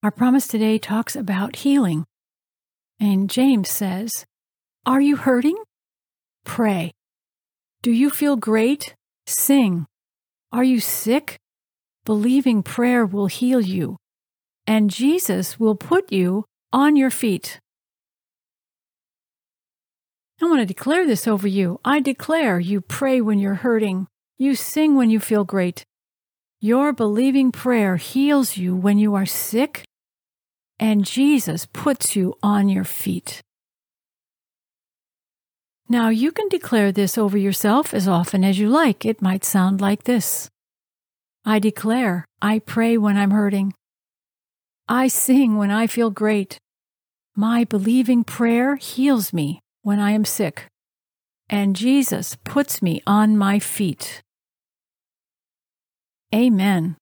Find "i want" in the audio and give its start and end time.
20.40-20.60